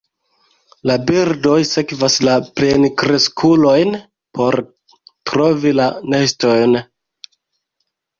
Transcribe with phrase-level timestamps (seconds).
[0.91, 3.91] La birdoj sekvas la plenkreskulojn
[4.39, 4.57] por
[5.33, 6.75] trovi la nestojn.